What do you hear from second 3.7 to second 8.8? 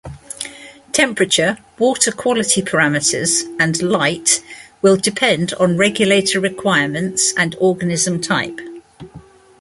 light will depend on regulator requirements and organism type.